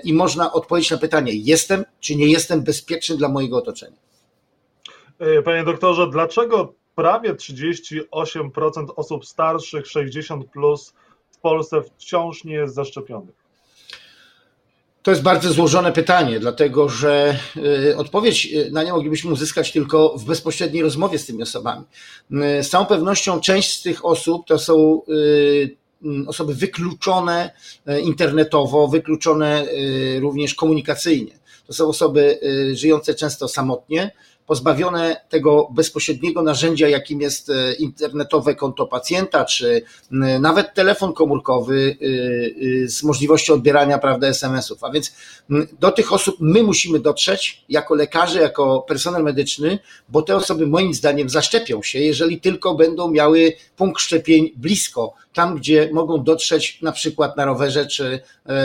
i 0.04 0.12
można 0.12 0.52
odpowiedzieć 0.52 0.90
na 0.90 0.99
pytanie: 0.99 1.33
jestem 1.35 1.85
czy 2.00 2.16
nie 2.16 2.26
jestem 2.26 2.62
bezpieczny 2.62 3.16
dla 3.16 3.28
mojego 3.28 3.56
otoczenia. 3.56 4.06
E, 5.18 5.42
panie 5.42 5.64
doktorze, 5.64 6.11
dlaczego 6.11 6.75
prawie 6.94 7.35
38% 7.35 8.87
osób 8.96 9.26
starszych 9.26 9.87
60 9.87 10.50
plus 10.50 10.92
w 11.30 11.38
Polsce 11.38 11.82
wciąż 11.82 12.44
nie 12.44 12.54
jest 12.54 12.75
zaszczepionych? 12.75 13.46
To 15.02 15.11
jest 15.11 15.23
bardzo 15.23 15.52
złożone 15.52 15.92
pytanie, 15.92 16.40
dlatego 16.40 16.88
że 16.88 17.38
e, 17.90 17.96
odpowiedź 17.96 18.54
e, 18.54 18.70
na 18.70 18.82
nie 18.82 18.92
moglibyśmy 18.92 19.32
uzyskać 19.32 19.73
tylko 19.73 20.18
w 20.18 20.25
bezpośredniej 20.25 20.82
rozmowie 20.82 21.18
z 21.18 21.26
tymi 21.26 21.42
osobami. 21.42 21.85
Z 22.61 22.68
całą 22.68 22.87
pewnością 22.87 23.40
część 23.40 23.78
z 23.78 23.82
tych 23.82 24.04
osób 24.04 24.46
to 24.46 24.58
są 24.58 25.02
osoby 26.26 26.54
wykluczone 26.54 27.50
internetowo, 28.04 28.88
wykluczone 28.88 29.66
również 30.20 30.54
komunikacyjnie. 30.54 31.38
To 31.66 31.73
są 31.73 31.87
osoby 31.87 32.38
żyjące 32.75 33.14
często 33.14 33.49
samotnie, 33.49 34.11
pozbawione 34.47 35.21
tego 35.29 35.69
bezpośredniego 35.75 36.43
narzędzia, 36.43 36.88
jakim 36.88 37.21
jest 37.21 37.50
e, 37.50 37.75
internetowe 37.75 38.55
konto 38.55 38.87
pacjenta, 38.87 39.45
czy 39.45 39.83
nawet 40.41 40.75
telefon 40.75 41.12
komórkowy 41.12 41.97
e, 42.00 42.05
e, 42.85 42.88
z 42.88 43.03
możliwością 43.03 43.55
odbierania 43.55 43.99
prawda, 43.99 44.26
SMS-ów. 44.26 44.85
A 44.85 44.91
więc 44.91 45.12
do 45.81 45.91
tych 45.91 46.12
osób 46.12 46.37
my 46.41 46.62
musimy 46.62 46.99
dotrzeć 46.99 47.65
jako 47.69 47.95
lekarze, 47.95 48.41
jako 48.41 48.85
personel 48.88 49.23
medyczny, 49.23 49.79
bo 50.09 50.23
te 50.23 50.37
osoby 50.37 50.67
moim 50.67 50.95
zdaniem 50.95 51.29
zaszczepią 51.29 51.83
się, 51.83 51.99
jeżeli 51.99 52.41
tylko 52.41 52.75
będą 52.75 53.11
miały 53.11 53.53
punkt 53.76 54.00
szczepień 54.00 54.50
blisko, 54.57 55.15
tam 55.33 55.57
gdzie 55.57 55.91
mogą 55.93 56.25
dotrzeć 56.25 56.83
na 56.83 56.93
przykład 56.93 57.37
na 57.37 57.45
rowerze 57.45 57.87
czy 57.87 58.21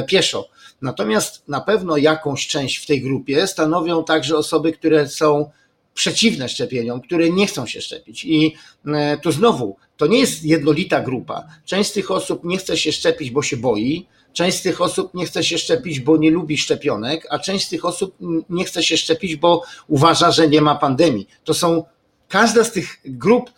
pieszo. 0.08 0.50
Natomiast 0.82 1.48
na 1.48 1.62
pewno 1.62 1.98
jakąś 1.98 2.48
część 2.48 2.78
w 2.78 2.86
tej 2.86 3.02
grupie 3.02 3.48
stanowią 3.48 4.04
także 4.04 4.38
osoby, 4.38 4.72
które 4.72 5.08
są 5.08 5.50
przeciwne 5.94 6.50
szczepieniom, 6.50 7.02
które 7.02 7.30
nie 7.30 7.48
chcą 7.48 7.66
się 7.66 7.82
szczepić. 7.82 8.26
I 8.26 8.56
e, 8.88 9.18
tu 9.18 9.32
znowu, 9.32 9.76
to 9.98 10.08
nie 10.08 10.20
jest 10.20 10.44
jednolita 10.44 11.02
grupa. 11.02 11.48
Część 11.66 11.90
z 11.90 11.94
tych 11.94 12.12
osób 12.12 12.44
nie 12.44 12.58
chce 12.58 12.78
się 12.78 12.92
szczepić, 12.92 13.32
bo 13.32 13.42
się 13.44 13.58
boi, 13.58 14.06
część 14.34 14.58
z 14.58 14.62
tych 14.62 14.82
osób 14.82 15.14
nie 15.14 15.26
chce 15.26 15.44
się 15.44 15.58
szczepić, 15.58 16.00
bo 16.00 16.18
nie 16.18 16.32
lubi 16.32 16.58
szczepionek, 16.58 17.28
a 17.30 17.40
część 17.40 17.66
z 17.66 17.70
tych 17.70 17.86
osób 17.86 18.16
nie 18.50 18.66
chce 18.66 18.84
się 18.84 18.98
szczepić, 18.98 19.36
bo 19.36 19.64
uważa, 19.88 20.32
że 20.32 20.48
nie 20.48 20.62
ma 20.62 20.76
pandemii. 20.76 21.28
To 21.44 21.54
są, 21.54 21.84
każda 22.28 22.64
z 22.64 22.72
tych 22.72 22.98
grup 23.06 23.52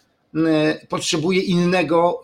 potrzebuje 0.90 1.42
innego 1.42 2.22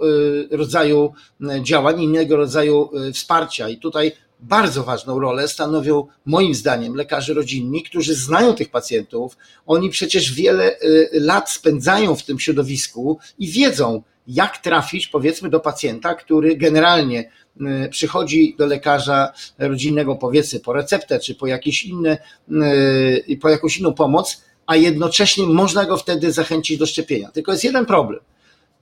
e, 0.52 0.58
rodzaju 0.58 1.14
działań, 1.62 2.02
innego 2.02 2.38
rodzaju 2.38 2.90
e, 2.94 3.12
wsparcia. 3.12 3.70
I 3.70 3.78
tutaj 3.78 4.12
bardzo 4.40 4.84
ważną 4.84 5.20
rolę 5.20 5.48
stanowią 5.48 6.08
moim 6.26 6.56
zdaniem 6.56 6.96
lekarze 6.96 7.34
rodzinni, 7.34 7.84
którzy 7.84 8.16
znają 8.16 8.54
tych 8.54 8.70
pacjentów. 8.70 9.38
Oni 9.66 9.90
przecież 9.90 10.34
wiele 10.34 10.80
y, 10.80 11.10
lat 11.14 11.52
spędzają 11.52 12.16
w 12.16 12.24
tym 12.24 12.40
środowisku 12.40 13.20
i 13.40 13.48
wiedzą, 13.48 14.04
jak 14.28 14.58
trafić 14.58 15.08
powiedzmy 15.08 15.50
do 15.50 15.60
pacjenta, 15.60 16.16
który 16.16 16.58
generalnie 16.58 17.32
y, 17.86 17.90
przychodzi 17.90 18.56
do 18.58 18.66
lekarza 18.66 19.34
rodzinnego 19.58 20.16
powiedzmy 20.16 20.60
po 20.60 20.74
receptę 20.74 21.20
czy 21.20 21.36
po 21.36 21.48
jakieś 21.48 21.84
inne, 21.84 22.18
y, 23.30 23.38
po 23.42 23.50
jakąś 23.50 23.78
inną 23.78 23.94
pomoc, 23.94 24.42
a 24.66 24.76
jednocześnie 24.76 25.46
można 25.46 25.86
go 25.86 25.98
wtedy 25.98 26.32
zachęcić 26.32 26.78
do 26.78 26.86
szczepienia. 26.86 27.32
Tylko 27.32 27.52
jest 27.52 27.64
jeden 27.64 27.86
problem. 27.86 28.20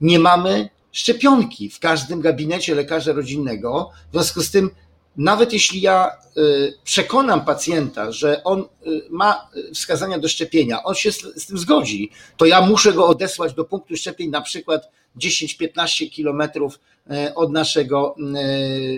Nie 0.00 0.18
mamy 0.18 0.68
szczepionki 0.92 1.70
w 1.70 1.78
każdym 1.78 2.20
gabinecie 2.20 2.74
lekarza 2.74 3.12
rodzinnego, 3.12 3.90
w 4.08 4.12
związku 4.12 4.42
z 4.42 4.50
tym 4.50 4.70
nawet 5.18 5.52
jeśli 5.52 5.80
ja 5.80 6.10
y, 6.36 6.74
przekonam 6.84 7.44
pacjenta, 7.44 8.12
że 8.12 8.44
on 8.44 8.60
y, 8.60 9.02
ma 9.10 9.48
wskazania 9.74 10.18
do 10.18 10.28
szczepienia, 10.28 10.82
on 10.82 10.94
się 10.94 11.12
z 11.12 11.46
tym 11.46 11.58
zgodzi, 11.58 12.10
to 12.36 12.46
ja 12.46 12.60
muszę 12.60 12.92
go 12.92 13.06
odesłać 13.06 13.54
do 13.54 13.64
punktu 13.64 13.96
szczepień 13.96 14.30
na 14.30 14.40
przykład 14.40 14.90
10-15 15.16 16.10
kilometrów 16.10 16.80
y, 17.10 17.34
od, 17.34 17.52
naszego, 17.52 18.16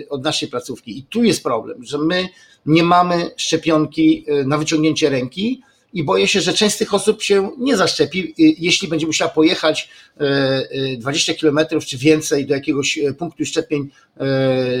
od 0.09 0.23
naszej 0.23 0.49
placówki. 0.49 0.97
I 0.97 1.03
tu 1.03 1.23
jest 1.23 1.43
problem, 1.43 1.83
że 1.83 1.97
my 1.97 2.29
nie 2.65 2.83
mamy 2.83 3.31
szczepionki 3.37 4.25
na 4.45 4.57
wyciągnięcie 4.57 5.09
ręki, 5.09 5.61
i 5.93 6.03
boję 6.03 6.27
się, 6.27 6.41
że 6.41 6.53
część 6.53 6.75
z 6.75 6.77
tych 6.77 6.93
osób 6.93 7.21
się 7.21 7.51
nie 7.57 7.77
zaszczepi, 7.77 8.33
jeśli 8.37 8.87
będzie 8.87 9.07
musiała 9.07 9.31
pojechać 9.31 9.89
20 10.97 11.31
e, 11.31 11.35
e, 11.35 11.37
kilometrów 11.37 11.85
czy 11.85 11.97
więcej 11.97 12.45
do 12.45 12.53
jakiegoś 12.53 12.97
e, 12.97 13.13
punktu 13.13 13.45
szczepień 13.45 13.89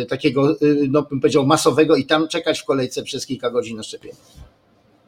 takiego, 0.09 0.55
no 0.89 1.01
bym 1.01 1.19
powiedział, 1.19 1.45
masowego 1.45 1.95
i 1.95 2.05
tam 2.05 2.27
czekać 2.27 2.59
w 2.59 2.65
kolejce 2.65 3.03
przez 3.03 3.25
kilka 3.25 3.49
godzin 3.49 3.77
na 3.77 3.83
szczepienie. 3.83 4.15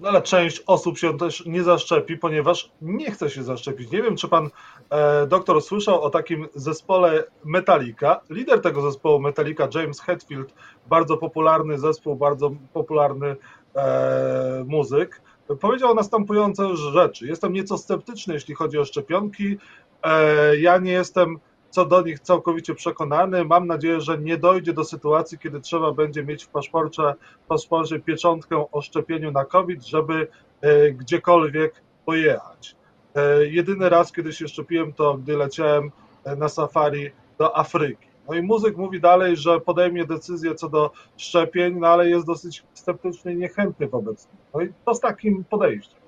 No 0.03 0.09
ale 0.09 0.21
część 0.21 0.63
osób 0.67 0.97
się 0.97 1.17
też 1.17 1.45
nie 1.45 1.63
zaszczepi, 1.63 2.17
ponieważ 2.17 2.71
nie 2.81 3.11
chce 3.11 3.29
się 3.29 3.43
zaszczepić. 3.43 3.91
Nie 3.91 4.01
wiem, 4.01 4.15
czy 4.15 4.27
pan 4.27 4.49
e, 4.89 5.27
doktor 5.27 5.61
słyszał 5.61 6.01
o 6.01 6.09
takim 6.09 6.47
zespole 6.55 7.23
Metallica. 7.45 8.21
Lider 8.29 8.61
tego 8.61 8.81
zespołu 8.81 9.19
Metallica, 9.19 9.67
James 9.75 10.01
Hetfield, 10.01 10.53
bardzo 10.87 11.17
popularny 11.17 11.77
zespół, 11.77 12.15
bardzo 12.15 12.51
popularny 12.73 13.35
e, 13.75 14.63
muzyk, 14.67 15.21
powiedział 15.61 15.95
następujące 15.95 16.77
rzeczy. 16.77 17.27
Jestem 17.27 17.53
nieco 17.53 17.77
sceptyczny, 17.77 18.33
jeśli 18.33 18.55
chodzi 18.55 18.77
o 18.77 18.85
szczepionki. 18.85 19.57
E, 20.03 20.57
ja 20.57 20.77
nie 20.77 20.91
jestem 20.91 21.39
co 21.69 21.85
do 21.85 22.01
nich 22.01 22.19
całkowicie 22.19 22.75
przekonany. 22.75 23.45
Mam 23.45 23.67
nadzieję, 23.67 24.01
że 24.01 24.17
nie 24.17 24.37
dojdzie 24.37 24.73
do 24.73 24.83
sytuacji, 24.83 25.39
kiedy 25.39 25.61
trzeba 25.61 25.91
będzie 25.91 26.23
mieć 26.23 26.43
w 26.43 26.47
paszporcie, 26.47 27.03
paszporcie 27.47 27.99
pieczątkę 27.99 28.65
o 28.71 28.81
szczepieniu 28.81 29.31
na 29.31 29.45
COVID, 29.45 29.85
żeby 29.85 30.27
e, 30.61 30.91
gdziekolwiek 30.91 31.81
pojechać. 32.05 32.75
E, 33.15 33.45
jedyny 33.45 33.89
raz, 33.89 34.11
kiedy 34.11 34.33
się 34.33 34.47
szczepiłem, 34.47 34.93
to 34.93 35.13
gdy 35.13 35.37
leciałem 35.37 35.91
na 36.37 36.49
safari 36.49 37.11
do 37.37 37.57
Afryki. 37.57 38.12
No 38.27 38.35
i 38.35 38.41
muzyk 38.41 38.77
mówi 38.77 39.01
dalej, 39.01 39.37
że 39.37 39.59
podejmie 39.61 40.05
decyzję 40.05 40.55
co 40.55 40.69
do 40.69 40.91
szczepień, 41.17 41.79
no 41.79 41.87
ale 41.87 42.09
jest 42.09 42.25
dosyć 42.25 42.63
sceptyczny 42.73 43.33
i 43.33 43.37
niechętny 43.37 43.87
wobec 43.87 44.27
nich. 44.27 44.41
No 44.53 44.61
i 44.61 44.73
to 44.85 44.95
z 44.95 44.99
takim 44.99 45.43
podejściem. 45.43 46.02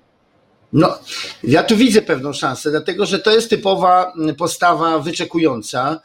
No, 0.78 1.00
ja 1.44 1.64
tu 1.64 1.78
widzę 1.78 2.02
pewną 2.02 2.34
szansę, 2.34 2.72
dlatego 2.72 3.06
że 3.06 3.20
to 3.20 3.32
jest 3.32 3.50
typowa 3.50 4.14
postawa 4.38 5.00
wyczekująca. 5.00 6.02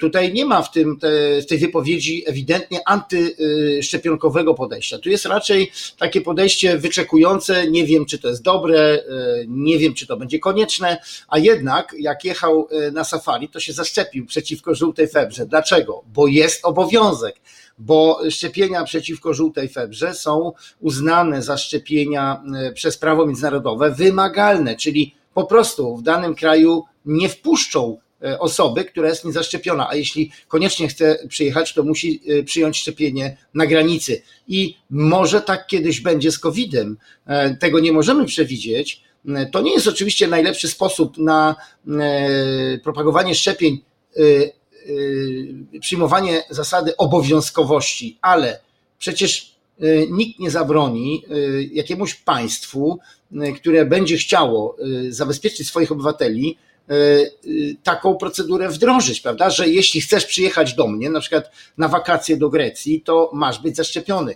Tutaj 0.00 0.32
nie 0.32 0.44
ma 0.44 0.62
w, 0.62 0.70
tym, 0.70 0.98
te, 0.98 1.08
w 1.42 1.46
tej 1.46 1.58
wypowiedzi 1.58 2.24
ewidentnie 2.26 2.80
antyszczepionkowego 2.88 4.54
podejścia. 4.54 4.98
Tu 4.98 5.08
jest 5.08 5.26
raczej 5.26 5.72
takie 5.98 6.20
podejście 6.20 6.78
wyczekujące, 6.78 7.70
nie 7.70 7.86
wiem 7.86 8.06
czy 8.06 8.18
to 8.18 8.28
jest 8.28 8.42
dobre, 8.42 9.04
nie 9.48 9.78
wiem 9.78 9.94
czy 9.94 10.06
to 10.06 10.16
będzie 10.16 10.38
konieczne, 10.38 10.98
a 11.28 11.38
jednak 11.38 11.94
jak 11.98 12.24
jechał 12.24 12.68
na 12.92 13.04
safari, 13.04 13.48
to 13.48 13.60
się 13.60 13.72
zaszczepił 13.72 14.26
przeciwko 14.26 14.74
żółtej 14.74 15.08
febrze. 15.08 15.46
Dlaczego? 15.46 16.02
Bo 16.14 16.26
jest 16.26 16.64
obowiązek 16.64 17.36
bo 17.78 18.20
szczepienia 18.30 18.84
przeciwko 18.84 19.34
żółtej 19.34 19.68
febrze 19.68 20.14
są 20.14 20.52
uznane 20.80 21.42
za 21.42 21.58
szczepienia 21.58 22.42
e, 22.54 22.72
przez 22.72 22.98
prawo 22.98 23.26
międzynarodowe 23.26 23.90
wymagalne, 23.90 24.76
czyli 24.76 25.14
po 25.34 25.44
prostu 25.44 25.96
w 25.96 26.02
danym 26.02 26.34
kraju 26.34 26.84
nie 27.04 27.28
wpuszczą 27.28 27.98
e, 28.22 28.38
osoby, 28.38 28.84
która 28.84 29.08
jest 29.08 29.24
niezaszczepiona, 29.24 29.88
a 29.88 29.94
jeśli 29.94 30.30
koniecznie 30.48 30.88
chce 30.88 31.18
przyjechać, 31.28 31.74
to 31.74 31.82
musi 31.82 32.20
e, 32.28 32.42
przyjąć 32.42 32.78
szczepienie 32.78 33.36
na 33.54 33.66
granicy. 33.66 34.22
I 34.48 34.76
może 34.90 35.40
tak 35.40 35.66
kiedyś 35.66 36.00
będzie 36.00 36.32
z 36.32 36.38
COVID-em. 36.38 36.96
Tego 37.60 37.80
nie 37.80 37.92
możemy 37.92 38.24
przewidzieć. 38.24 39.02
To 39.52 39.60
nie 39.60 39.72
jest 39.72 39.86
oczywiście 39.86 40.28
najlepszy 40.28 40.68
sposób 40.68 41.18
na 41.18 41.56
propagowanie 42.84 43.34
szczepień, 43.34 43.80
przyjmowanie 45.80 46.42
zasady 46.50 46.96
obowiązkowości, 46.96 48.18
ale 48.20 48.60
przecież 48.98 49.56
nikt 50.10 50.38
nie 50.38 50.50
zabroni 50.50 51.24
jakiemuś 51.72 52.14
państwu, 52.14 52.98
które 53.56 53.84
będzie 53.84 54.16
chciało 54.16 54.76
zabezpieczyć 55.08 55.68
swoich 55.68 55.92
obywateli, 55.92 56.58
taką 57.82 58.14
procedurę 58.14 58.68
wdrożyć, 58.68 59.20
prawda? 59.20 59.50
Że 59.50 59.68
jeśli 59.68 60.00
chcesz 60.00 60.24
przyjechać 60.24 60.74
do 60.74 60.86
mnie, 60.86 61.10
na 61.10 61.20
przykład 61.20 61.50
na 61.78 61.88
wakacje 61.88 62.36
do 62.36 62.50
Grecji, 62.50 63.00
to 63.00 63.30
masz 63.34 63.62
być 63.62 63.76
zaszczepiony. 63.76 64.34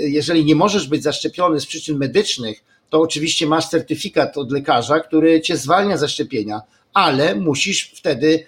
Jeżeli 0.00 0.44
nie 0.44 0.54
możesz 0.54 0.88
być 0.88 1.02
zaszczepiony 1.02 1.60
z 1.60 1.66
przyczyn 1.66 1.98
medycznych, 1.98 2.64
to 2.90 3.00
oczywiście 3.00 3.46
masz 3.46 3.68
certyfikat 3.68 4.38
od 4.38 4.52
lekarza, 4.52 5.00
który 5.00 5.40
cię 5.40 5.56
zwalnia 5.56 5.96
ze 5.96 6.08
szczepienia, 6.08 6.60
ale 6.92 7.34
musisz 7.34 7.92
wtedy 7.94 8.46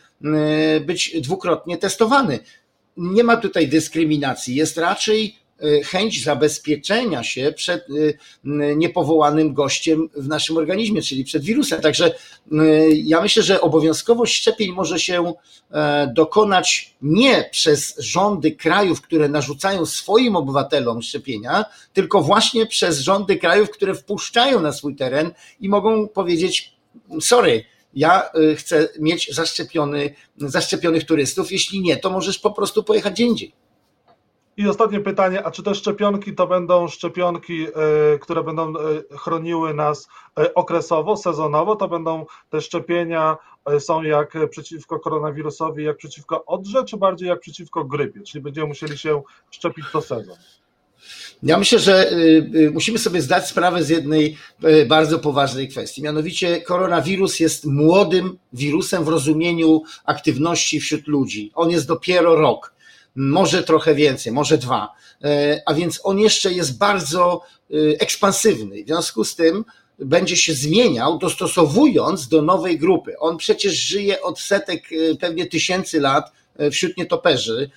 być 0.80 1.20
dwukrotnie 1.20 1.78
testowany. 1.78 2.38
Nie 2.96 3.24
ma 3.24 3.36
tutaj 3.36 3.68
dyskryminacji, 3.68 4.54
jest 4.54 4.78
raczej 4.78 5.40
Y, 5.64 5.84
chęć 5.84 6.24
zabezpieczenia 6.24 7.22
się 7.22 7.52
przed 7.56 7.90
y, 7.90 8.18
niepowołanym 8.76 9.54
gościem 9.54 10.08
w 10.16 10.28
naszym 10.28 10.56
organizmie, 10.56 11.02
czyli 11.02 11.24
przed 11.24 11.42
wirusem. 11.42 11.80
Także 11.80 12.14
y, 12.52 12.90
ja 13.04 13.20
myślę, 13.20 13.42
że 13.42 13.60
obowiązkowość 13.60 14.36
szczepień 14.36 14.72
może 14.72 14.98
się 14.98 15.32
e, 15.70 16.12
dokonać 16.14 16.94
nie 17.02 17.48
przez 17.50 17.98
rządy 17.98 18.52
krajów, 18.52 19.00
które 19.00 19.28
narzucają 19.28 19.86
swoim 19.86 20.36
obywatelom 20.36 21.02
szczepienia, 21.02 21.64
tylko 21.92 22.22
właśnie 22.22 22.66
przez 22.66 22.98
rządy 22.98 23.36
krajów, 23.36 23.70
które 23.70 23.94
wpuszczają 23.94 24.60
na 24.60 24.72
swój 24.72 24.96
teren 24.96 25.30
i 25.60 25.68
mogą 25.68 26.08
powiedzieć: 26.08 26.76
sorry, 27.20 27.64
ja 27.94 28.30
chcę 28.56 28.88
mieć 28.98 29.34
zaszczepiony, 29.34 30.14
zaszczepionych 30.36 31.06
turystów. 31.06 31.52
Jeśli 31.52 31.80
nie, 31.80 31.96
to 31.96 32.10
możesz 32.10 32.38
po 32.38 32.50
prostu 32.50 32.84
pojechać 32.84 33.12
gdzie 33.12 33.24
indziej. 33.24 33.52
I 34.56 34.68
ostatnie 34.68 35.00
pytanie, 35.00 35.46
a 35.46 35.50
czy 35.50 35.62
te 35.62 35.74
szczepionki 35.74 36.34
to 36.34 36.46
będą 36.46 36.88
szczepionki, 36.88 37.66
e, 37.66 38.18
które 38.18 38.44
będą 38.44 38.68
e, 38.68 39.16
chroniły 39.18 39.74
nas 39.74 40.08
okresowo, 40.54 41.16
sezonowo? 41.16 41.76
To 41.76 41.88
będą 41.88 42.26
te 42.50 42.60
szczepienia 42.60 43.36
są 43.78 44.02
jak 44.02 44.36
przeciwko 44.50 45.00
koronawirusowi, 45.00 45.84
jak 45.84 45.96
przeciwko 45.96 46.44
odrze, 46.44 46.84
czy 46.84 46.96
bardziej 46.96 47.28
jak 47.28 47.40
przeciwko 47.40 47.84
grypie? 47.84 48.20
Czyli 48.20 48.42
będziemy 48.42 48.66
musieli 48.66 48.98
się 48.98 49.22
szczepić 49.50 49.84
co 49.92 50.00
sezon? 50.00 50.36
Ja 51.42 51.58
myślę, 51.58 51.78
że 51.78 52.10
musimy 52.72 52.98
sobie 52.98 53.22
zdać 53.22 53.48
sprawę 53.48 53.84
z 53.84 53.88
jednej 53.88 54.36
bardzo 54.86 55.18
poważnej 55.18 55.68
kwestii. 55.68 56.02
Mianowicie 56.02 56.60
koronawirus 56.60 57.40
jest 57.40 57.64
młodym 57.64 58.38
wirusem 58.52 59.04
w 59.04 59.08
rozumieniu 59.08 59.82
aktywności 60.04 60.80
wśród 60.80 61.06
ludzi. 61.06 61.52
On 61.54 61.70
jest 61.70 61.86
dopiero 61.86 62.36
rok 62.36 62.74
może 63.14 63.62
trochę 63.62 63.94
więcej, 63.94 64.32
może 64.32 64.58
dwa. 64.58 64.88
E, 65.24 65.62
a 65.66 65.74
więc 65.74 66.00
on 66.02 66.18
jeszcze 66.18 66.52
jest 66.52 66.78
bardzo 66.78 67.42
ekspansywny. 67.98 68.82
W 68.82 68.86
związku 68.86 69.24
z 69.24 69.36
tym 69.36 69.64
będzie 69.98 70.36
się 70.36 70.54
zmieniał, 70.54 71.18
dostosowując 71.18 72.28
do 72.28 72.42
nowej 72.42 72.78
grupy. 72.78 73.18
On 73.18 73.36
przecież 73.36 73.74
żyje 73.74 74.22
od 74.22 74.40
setek, 74.40 74.82
pewnie 75.20 75.46
tysięcy 75.46 76.00
lat 76.00 76.32
wśród 76.72 76.96
nietoperzy 76.96 77.70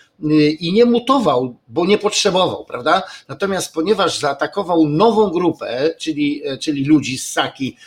i 0.60 0.74
nie 0.74 0.86
mutował, 0.86 1.56
bo 1.68 1.86
nie 1.86 1.98
potrzebował, 1.98 2.66
prawda? 2.66 3.04
Natomiast 3.28 3.74
ponieważ 3.74 4.20
zaatakował 4.20 4.88
nową 4.88 5.30
grupę, 5.30 5.96
czyli, 6.00 6.42
czyli 6.60 6.86
ludzi 6.86 7.18
z 7.18 7.30
Saki, 7.30 7.78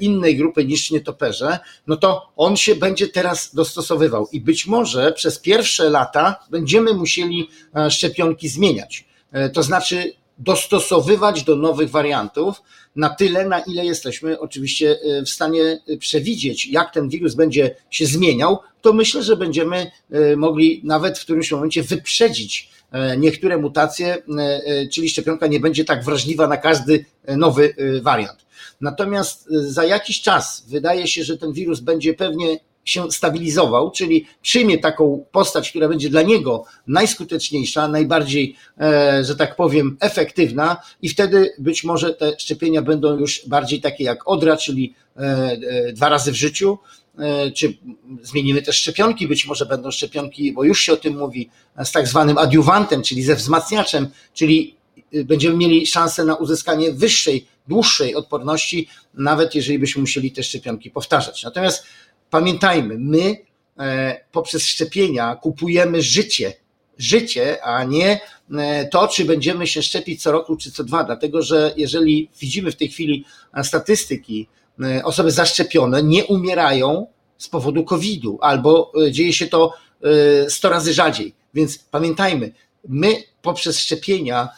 innej 0.00 0.36
grupy 0.36 0.64
niż 0.64 0.90
nietoperze, 0.90 1.58
no 1.86 1.96
to 1.96 2.32
on 2.36 2.56
się 2.56 2.74
będzie 2.74 3.08
teraz 3.08 3.54
dostosowywał 3.54 4.28
i 4.32 4.40
być 4.40 4.66
może 4.66 5.12
przez 5.12 5.38
pierwsze 5.38 5.90
lata 5.90 6.36
będziemy 6.50 6.94
musieli 6.94 7.48
szczepionki 7.90 8.48
zmieniać. 8.48 9.04
To 9.52 9.62
znaczy 9.62 10.12
dostosowywać 10.38 11.44
do 11.44 11.56
nowych 11.56 11.90
wariantów 11.90 12.62
na 12.96 13.10
tyle, 13.10 13.48
na 13.48 13.60
ile 13.60 13.84
jesteśmy 13.84 14.40
oczywiście 14.40 14.98
w 15.26 15.28
stanie 15.28 15.78
przewidzieć, 15.98 16.66
jak 16.66 16.92
ten 16.92 17.08
wirus 17.08 17.34
będzie 17.34 17.76
się 17.90 18.06
zmieniał, 18.06 18.58
to 18.82 18.92
myślę, 18.92 19.22
że 19.22 19.36
będziemy 19.36 19.90
e, 20.10 20.36
mogli 20.36 20.80
nawet 20.84 21.18
w 21.18 21.24
którymś 21.24 21.52
momencie 21.52 21.82
wyprzedzić 21.82 22.70
e, 22.92 23.16
niektóre 23.16 23.58
mutacje, 23.58 24.16
e, 24.38 24.88
czyli 24.88 25.08
szczepionka 25.08 25.46
nie 25.46 25.60
będzie 25.60 25.84
tak 25.84 26.04
wrażliwa 26.04 26.48
na 26.48 26.56
każdy 26.56 27.04
nowy 27.36 27.74
wariant. 28.02 28.46
Natomiast 28.80 29.48
za 29.50 29.84
jakiś 29.84 30.20
czas 30.22 30.64
wydaje 30.68 31.06
się, 31.06 31.24
że 31.24 31.38
ten 31.38 31.52
wirus 31.52 31.80
będzie 31.80 32.14
pewnie 32.14 32.58
się 32.84 33.12
stabilizował, 33.12 33.90
czyli 33.90 34.26
przyjmie 34.42 34.78
taką 34.78 35.24
postać, 35.32 35.70
która 35.70 35.88
będzie 35.88 36.10
dla 36.10 36.22
niego 36.22 36.64
najskuteczniejsza, 36.86 37.88
najbardziej, 37.88 38.56
że 39.22 39.36
tak 39.36 39.56
powiem, 39.56 39.96
efektywna, 40.00 40.76
i 41.02 41.08
wtedy 41.08 41.54
być 41.58 41.84
może 41.84 42.14
te 42.14 42.32
szczepienia 42.38 42.82
będą 42.82 43.18
już 43.18 43.42
bardziej 43.46 43.80
takie 43.80 44.04
jak 44.04 44.28
odra, 44.28 44.56
czyli 44.56 44.94
dwa 45.92 46.08
razy 46.08 46.32
w 46.32 46.36
życiu, 46.36 46.78
E, 47.18 47.50
czy 47.50 47.78
zmienimy 48.22 48.62
też 48.62 48.76
szczepionki, 48.76 49.28
być 49.28 49.46
może 49.46 49.66
będą 49.66 49.90
szczepionki, 49.90 50.52
bo 50.52 50.64
już 50.64 50.80
się 50.80 50.92
o 50.92 50.96
tym 50.96 51.18
mówi, 51.18 51.50
z 51.84 51.92
tak 51.92 52.08
zwanym 52.08 52.38
adiuwantem, 52.38 53.02
czyli 53.02 53.22
ze 53.22 53.34
wzmacniaczem, 53.34 54.08
czyli 54.34 54.76
e, 55.14 55.24
będziemy 55.24 55.56
mieli 55.56 55.86
szansę 55.86 56.24
na 56.24 56.36
uzyskanie 56.36 56.92
wyższej, 56.92 57.46
dłuższej 57.68 58.14
odporności, 58.14 58.88
nawet 59.14 59.54
jeżeli 59.54 59.78
byśmy 59.78 60.00
musieli 60.00 60.32
te 60.32 60.42
szczepionki 60.42 60.90
powtarzać. 60.90 61.42
Natomiast 61.42 61.84
pamiętajmy, 62.32 62.96
my 62.98 63.36
e, 63.78 64.20
poprzez 64.32 64.66
szczepienia 64.66 65.36
kupujemy 65.36 66.02
życie, 66.02 66.52
życie, 66.98 67.64
a 67.64 67.84
nie 67.84 68.20
to, 68.90 69.08
czy 69.08 69.24
będziemy 69.24 69.66
się 69.66 69.82
szczepić 69.82 70.22
co 70.22 70.32
roku, 70.32 70.56
czy 70.56 70.72
co 70.72 70.84
dwa, 70.84 71.04
dlatego 71.04 71.42
że 71.42 71.74
jeżeli 71.76 72.28
widzimy 72.40 72.72
w 72.72 72.76
tej 72.76 72.88
chwili 72.88 73.24
statystyki, 73.62 74.48
E, 74.80 75.04
osoby 75.04 75.30
zaszczepione 75.30 76.02
nie 76.02 76.24
umierają 76.24 77.06
z 77.38 77.48
powodu 77.48 77.84
COVID-u, 77.84 78.38
albo 78.40 78.92
e, 79.06 79.12
dzieje 79.12 79.32
się 79.32 79.46
to 79.46 79.74
100 80.48 80.68
e, 80.68 80.70
razy 80.70 80.92
rzadziej. 80.92 81.34
Więc 81.54 81.78
pamiętajmy, 81.78 82.52
my 82.88 83.22
poprzez 83.42 83.78
szczepienia 83.78 84.48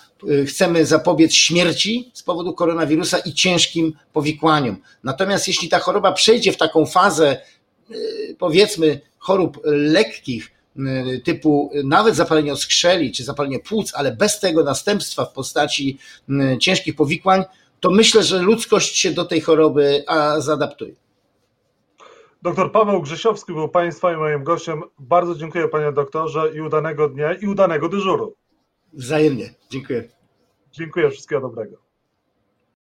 chcemy 0.47 0.87
zapobiec 0.87 1.35
śmierci 1.35 2.11
z 2.15 2.23
powodu 2.23 2.53
koronawirusa 2.53 3.19
i 3.19 3.33
ciężkim 3.33 3.93
powikłaniom. 4.13 4.77
Natomiast 5.05 5.49
jeśli 5.49 5.69
ta 5.69 5.79
choroba 5.79 6.13
przejdzie 6.13 6.53
w 6.53 6.57
taką 6.57 6.87
fazę, 6.87 7.41
powiedzmy, 8.39 9.01
chorób 9.19 9.61
lekkich, 9.65 10.51
typu 11.25 11.71
nawet 11.85 12.17
zapalenie 12.17 12.53
oskrzeli 12.53 13.13
czy 13.13 13.25
zapalenie 13.25 13.61
płuc, 13.61 13.93
ale 13.95 14.17
bez 14.17 14.41
tego 14.41 14.65
następstwa 14.65 15.25
w 15.25 15.33
postaci 15.33 15.99
ciężkich 16.61 16.97
powikłań, 16.97 17.45
to 17.81 17.91
myślę, 17.91 18.23
że 18.23 18.43
ludzkość 18.43 18.97
się 18.97 19.11
do 19.11 19.25
tej 19.25 19.41
choroby 19.41 20.05
zaadaptuje. 20.39 20.95
Doktor 22.43 22.73
Paweł 22.73 23.03
Grzesiowski 23.03 23.53
był 23.53 23.69
Państwa 23.69 24.13
i 24.13 24.17
moim 24.17 24.45
gościem. 24.45 24.83
Bardzo 24.99 25.35
dziękuję 25.35 25.69
Panie 25.69 25.93
doktorze 25.93 26.53
i 26.55 26.61
udanego 26.61 27.09
dnia 27.09 27.35
i 27.35 27.47
udanego 27.47 27.89
dyżuru. 27.89 28.35
Wzajemnie. 28.93 29.55
Dziękuję. 29.71 30.09
Dziękuję, 30.73 31.11
wszystkiego 31.11 31.41
dobrego. 31.41 31.84